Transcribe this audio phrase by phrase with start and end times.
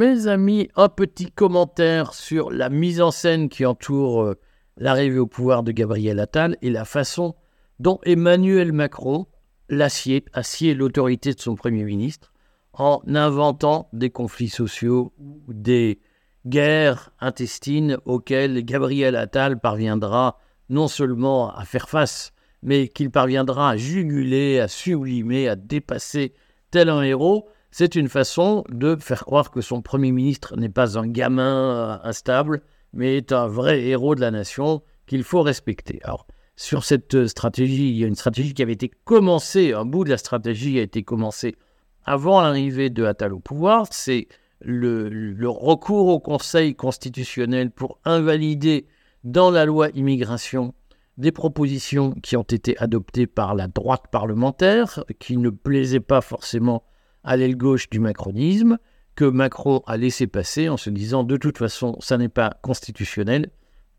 [0.00, 4.40] Mes amis, un petit commentaire sur la mise en scène qui entoure euh,
[4.78, 7.34] l'arrivée au pouvoir de Gabriel Attal et la façon
[7.80, 9.26] dont Emmanuel Macron
[9.68, 12.32] l'assied, assied l'autorité de son Premier ministre
[12.72, 16.00] en inventant des conflits sociaux ou des
[16.46, 20.38] guerres intestines auxquelles Gabriel Attal parviendra
[20.70, 26.32] non seulement à faire face, mais qu'il parviendra à juguler, à sublimer, à dépasser
[26.70, 30.98] tel un héros, c'est une façon de faire croire que son Premier ministre n'est pas
[30.98, 36.00] un gamin instable, mais est un vrai héros de la nation qu'il faut respecter.
[36.02, 40.04] Alors, sur cette stratégie, il y a une stratégie qui avait été commencée, un bout
[40.04, 41.56] de la stratégie a été commencé
[42.04, 44.28] avant l'arrivée de Attal au pouvoir, c'est
[44.60, 48.86] le, le, recours au Conseil constitutionnel pour invalider
[49.24, 50.74] dans la loi immigration
[51.18, 56.82] des propositions qui ont été adoptées par la droite parlementaire, qui ne plaisaient pas forcément
[57.24, 58.78] à l'aile gauche du macronisme,
[59.14, 63.50] que Macron a laissé passer en se disant de toute façon, ça n'est pas constitutionnel,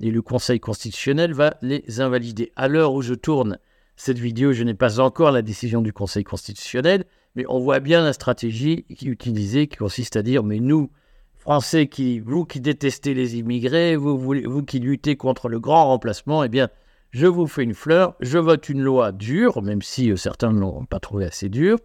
[0.00, 2.52] et le Conseil constitutionnel va les invalider.
[2.56, 3.58] À l'heure où je tourne
[3.96, 7.04] cette vidéo, je n'ai pas encore la décision du Conseil constitutionnel,
[7.36, 10.90] mais on voit bien la stratégie qui est utilisée, qui consiste à dire, mais nous,
[11.36, 16.42] Français, qui, vous qui détestez les immigrés, vous, vous, qui luttez contre le grand remplacement,
[16.42, 16.70] eh bien,
[17.10, 20.60] je vous fais une fleur, je vote une loi dure, même si euh, certains ne
[20.60, 21.78] l'ont pas trouvé assez dure,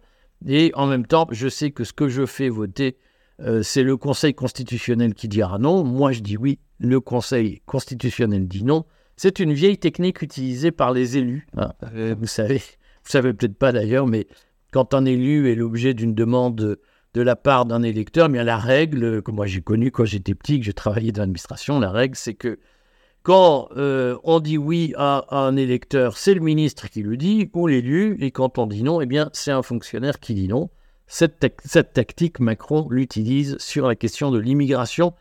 [0.46, 2.96] et en même temps, je sais que ce que je fais voter,
[3.40, 5.84] euh, c'est le Conseil constitutionnel qui dira non.
[5.84, 8.84] Moi, je dis oui, le Conseil constitutionnel dit non.
[9.16, 11.46] C'est une vieille technique utilisée par les élus.
[11.56, 14.26] Ah, euh, vous savez, vous savez peut-être pas d'ailleurs, mais
[14.72, 16.78] quand un élu est l'objet d'une demande
[17.12, 20.34] de la part d'un électeur, eh bien la règle que moi j'ai connue quand j'étais
[20.34, 22.58] petit, que j'ai travaillé dans l'administration, la règle c'est que
[23.22, 27.66] quand euh, on dit oui à, un électeur, c'est le ministre qui le dit, ou
[27.66, 30.70] l'élu, et quand on dit non, eh bien, c'est un fonctionnaire qui dit non.
[31.06, 35.12] Cette, cette tactique, Macron l'utilise sur la question de l'immigration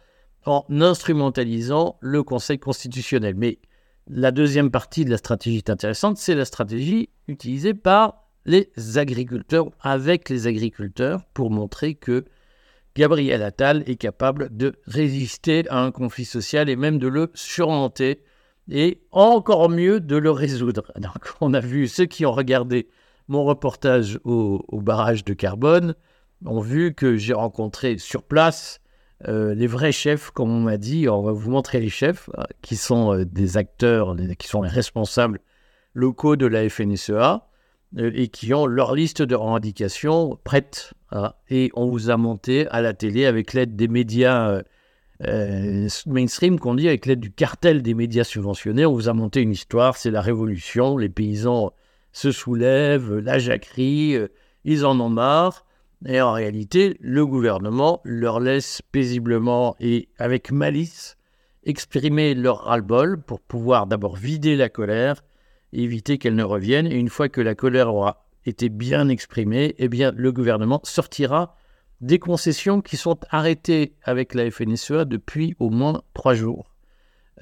[0.46, 3.36] en instrumentalisant le Conseil constitutionnel.
[3.36, 3.60] Mais
[4.08, 9.70] la deuxième partie de la stratégie est intéressante, c'est la stratégie utilisée par les agriculteurs,
[9.82, 12.26] avec les agriculteurs, pour montrer que
[12.96, 18.24] Gabriel Attal est capable de résister à un conflit social et même de le surmonter
[18.72, 20.92] et encore mieux de le résoudre.
[21.00, 22.88] Donc, on a vu ceux qui ont regardé
[23.28, 25.96] mon reportage au, barrage de Carbone
[26.46, 28.82] ont vu que j'ai rencontré sur place
[29.28, 31.08] euh, les vrais chefs, comme on m'a dit.
[31.10, 34.70] On va vous montrer les chefs euh, qui sont euh, des acteurs, qui sont les
[34.70, 35.42] responsables
[35.94, 37.46] locaux de la FNSEA.
[37.98, 40.94] Et qui ont leur liste de revendications prête.
[41.50, 44.64] Et on vous a monté à la télé avec l'aide des médias euh,
[45.26, 48.86] euh, mainstream, qu'on dit, avec l'aide du cartel des médias subventionnés.
[48.86, 51.74] On vous a monté une histoire, c'est la révolution, les paysans
[52.12, 54.18] se soulèvent, la jacquerie,
[54.64, 55.66] ils en ont marre.
[56.06, 61.18] Et en réalité, le gouvernement leur laisse paisiblement et avec malice
[61.66, 65.24] exprimer leur ras-le-bol pour pouvoir d'abord vider la colère
[65.74, 66.88] éviter qu'elle ne revienne.
[66.88, 71.56] Et une fois que la colère aura été bien exprimée, eh bien, le gouvernement sortira
[72.02, 76.72] des concessions qui sont arrêtées avec la FNSEA depuis au moins trois jours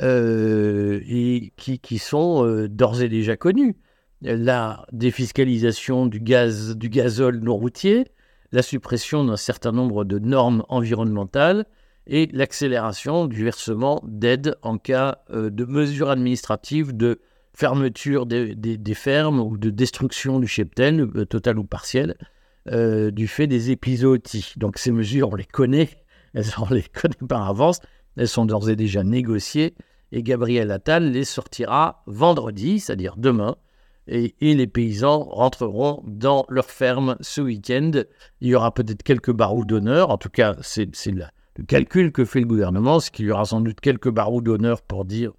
[0.02, 3.78] euh, et qui, sont euh, d'ores et déjà connues.
[4.22, 8.08] La défiscalisation du gazole non routier,
[8.52, 11.66] la suppression d'un certain nombre de normes environnementales
[12.08, 17.20] et l'accélération du versement d'aides en cas euh, de mesures administratives de
[17.58, 22.16] fermeture des, fermes ou de destruction du cheptel, euh, total ou partiel,
[22.72, 24.54] euh, du fait des épizooties.
[24.58, 25.90] Donc ces mesures, on les connaît,
[26.36, 27.80] elles, on les connaît par avance,
[28.16, 29.74] elles sont d'ores et déjà négociées,
[30.12, 33.56] et Gabriel Attal les sortira vendredi, c'est-à-dire demain,
[34.08, 37.92] et, les paysans rentreront dans leur ferme ce week-end.
[38.40, 41.26] Il y aura peut-être quelques barreaux d'honneur, en tout cas c'est le
[41.68, 45.06] calcul que fait le gouvernement, c'est qu'il y aura sans doute quelques barreaux d'honneur pour
[45.06, 45.34] dire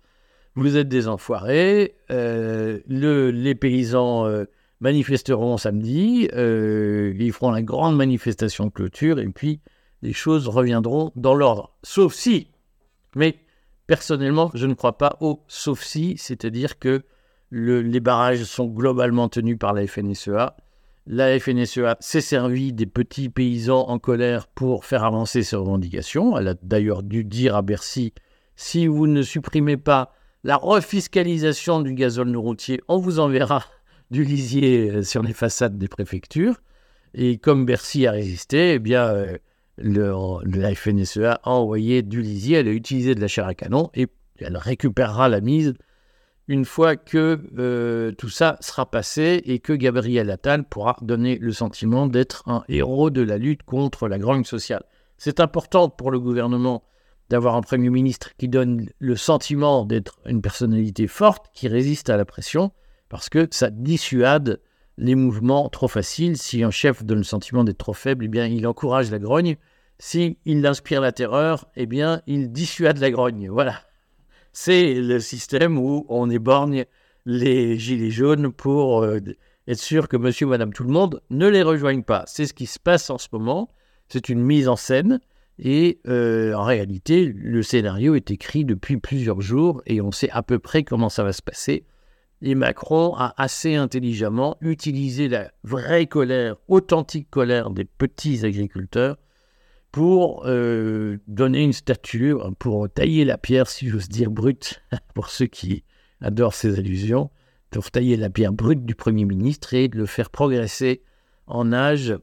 [0.54, 4.44] vous êtes des enfoirés, euh, les paysans euh,
[4.80, 9.60] manifesteront samedi, euh, ils feront la grande manifestation de clôture, et puis
[10.02, 11.76] les choses reviendront dans l'ordre.
[11.82, 12.48] Sauf si,
[13.14, 13.36] mais
[13.86, 17.02] personnellement, je ne crois pas au sauf si, c'est-à-dire que
[17.50, 20.56] les barrages sont globalement tenus par la FNSEA.
[21.06, 26.36] La FNSEA s'est servie des petits paysans en colère pour faire avancer ses revendications.
[26.36, 28.12] Elle a d'ailleurs dû dire à Bercy,
[28.56, 30.12] si vous ne supprimez pas
[30.44, 33.64] la refiscalisation du gazole routier, on vous enverra
[34.10, 36.56] du lisier euh, sur les façades des préfectures.
[37.14, 39.38] Et comme Bercy a résisté, eh bien, euh,
[39.78, 44.06] la FNSEA a envoyé du lisier, elle a utilisé de la chair à canon et
[44.38, 45.74] elle récupérera la mise
[46.48, 51.52] une fois que euh, tout ça sera passé et que Gabriel Attal pourra donner le
[51.52, 54.84] sentiment d'être un héros de la lutte contre la grogne sociale.
[55.18, 56.82] C'est important pour le gouvernement
[57.30, 62.16] d'avoir un Premier ministre qui donne le sentiment d'être une personnalité forte, qui résiste à
[62.16, 62.72] la pression,
[63.08, 64.60] parce que ça dissuade
[64.96, 66.36] les mouvements trop faciles.
[66.36, 69.56] Si un chef donne le sentiment d'être trop faible, eh bien, il encourage la grogne.
[69.98, 73.48] S'il il inspire la terreur, eh bien, il dissuade la grogne.
[73.48, 73.80] Voilà.
[74.52, 76.84] C'est le système où on éborgne
[77.26, 79.20] les gilets jaunes pour euh,
[79.66, 82.24] être sûr que monsieur madame tout le monde ne les rejoignent pas.
[82.26, 83.68] C'est ce qui se passe en ce moment.
[84.08, 85.20] C'est une mise en scène.
[85.58, 90.42] Et euh, en réalité, le scénario est écrit depuis plusieurs jours et on sait à
[90.42, 91.84] peu près comment ça va se passer.
[92.40, 99.16] Et Macron a assez intelligemment utilisé la vraie colère, authentique colère des petits agriculteurs
[99.90, 104.82] pour euh, donner une statue, pour tailler la pierre, si j'ose dire, brute,
[105.14, 105.82] pour ceux qui
[106.20, 107.30] adorent ces allusions,
[107.70, 111.02] pour tailler la pierre brute du Premier ministre et de le faire progresser
[111.48, 112.14] en âge,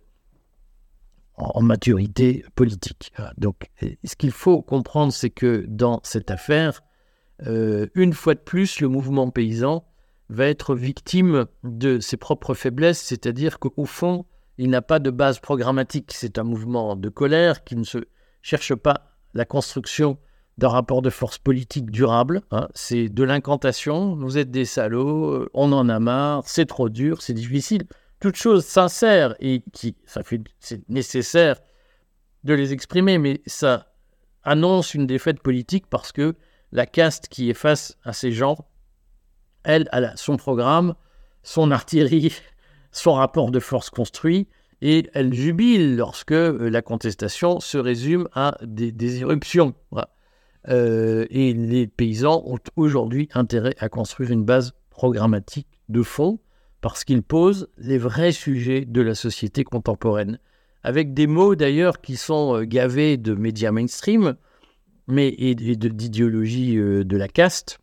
[1.38, 3.12] en, maturité politique.
[3.38, 3.70] Donc,
[4.04, 6.82] ce qu'il faut comprendre, c'est que dans cette affaire,
[7.46, 9.86] euh, une fois de plus, le mouvement paysan
[10.30, 14.26] va être victime de ses propres faiblesses, c'est-à-dire qu'au fond,
[14.58, 16.12] il n'a pas de base programmatique.
[16.14, 18.00] C'est un mouvement de colère qui ne se
[18.42, 20.18] cherche pas la construction
[20.58, 22.42] d'un rapport de force politique durable.
[22.52, 22.70] Hein.
[22.74, 27.22] C'est de l'incantation, vous êtes des salauds, euh, on en a marre, c'est trop dur,
[27.22, 27.84] c'est difficile.
[28.26, 31.58] Toutes choses sincères et qui, ça fait, c'est nécessaire
[32.44, 33.94] de les exprimer, mais ça
[34.42, 36.34] annonce une défaite politique parce que
[36.72, 38.58] la caste qui est face à ces gens
[39.64, 40.96] elle, a son programme,
[41.44, 42.34] son artillerie,
[42.92, 44.48] son rapport de force construit,
[44.82, 49.76] et elle jubile lorsque euh, la contestation se résume à des, éruptions.
[50.68, 56.40] Euh, et les paysans ont aujourd'hui intérêt à construire une base programmatique de fond,
[56.86, 60.38] parce qu'ils posent les vrais sujets de la société contemporaine,
[60.84, 64.36] avec des mots d'ailleurs qui sont euh, gavés de médias mainstream,
[65.08, 67.80] mais et, d'idéologie de la caste,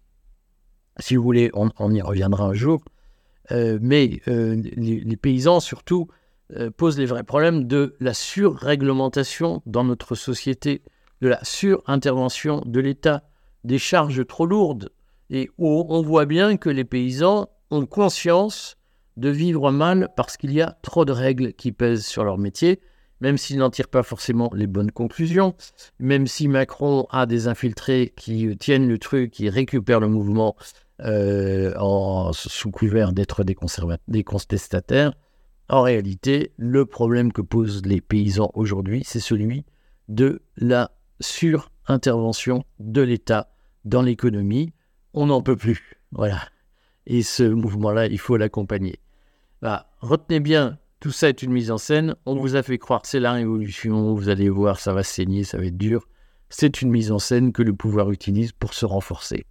[1.01, 2.85] si vous voulez, on, y reviendra un jour.
[3.51, 6.07] Euh, mais euh, les, paysans, surtout,
[6.55, 10.83] euh, posent les vrais problèmes de la surréglementation dans notre société,
[11.21, 13.25] de la surintervention de l'État,
[13.65, 14.91] des charges trop lourdes,
[15.29, 18.77] et où on voit bien que les paysans ont conscience
[19.17, 22.81] de vivre mal parce qu'il y a trop de règles qui pèsent sur leur métier,
[23.21, 25.55] même s'ils n'en tirent pas forcément les bonnes conclusions,
[25.99, 30.57] même si Macron a des infiltrés qui tiennent le truc, qui récupèrent le mouvement
[31.01, 31.73] euh,
[32.33, 33.57] sous couvert d'être des,
[34.09, 35.13] des contestataires,
[35.69, 39.65] en réalité, le problème que posent les paysans aujourd'hui, c'est celui
[40.09, 43.55] de la surintervention de l'État
[43.85, 44.73] dans l'économie.
[45.15, 45.97] On n'en peut plus.
[46.11, 46.43] Voilà.
[47.07, 49.01] Et ce mouvement-là, il faut l'accompagner.
[49.61, 52.15] Bah, retenez bien, tout ça est une mise en scène.
[52.27, 54.15] On vous a fait croire c'est la révolution.
[54.15, 56.07] Vous allez voir, ça va saigner, ça va être dur.
[56.49, 59.47] C'est une mise en scène que le pouvoir utilise pour se renforcer.